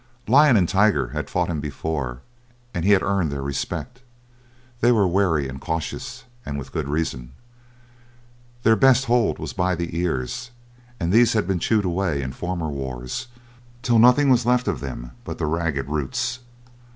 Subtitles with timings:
[0.27, 2.21] Lion and Tiger had fought him before,
[2.73, 4.01] and he had earned their respect.
[4.79, 7.33] They were wary and cautious, and with good reason.
[8.63, 10.49] Their best hold was by the ears,
[10.99, 13.27] and these had been chewed away in former wars,
[13.83, 16.39] till nothing was left of them but the ragged roots.